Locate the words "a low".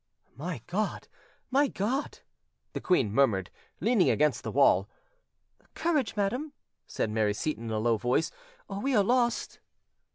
7.71-7.97